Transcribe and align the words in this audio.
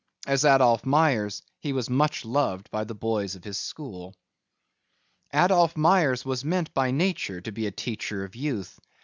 As 0.25 0.45
Adolph 0.45 0.83
Myers 0.83 1.43
he 1.59 1.73
was 1.73 1.87
much 1.87 2.25
loved 2.25 2.71
by 2.71 2.85
the 2.85 2.95
boys 2.95 3.35
of 3.35 3.43
his 3.43 3.59
school. 3.59 4.15
Adolph 5.31 5.77
Myers 5.77 6.25
was 6.25 6.43
meant 6.43 6.73
by 6.73 6.89
nature 6.89 7.39
to 7.39 7.51
be 7.51 7.67
a 7.67 7.71
teacher 7.71 8.23
of 8.23 8.35
youth. 8.35 8.79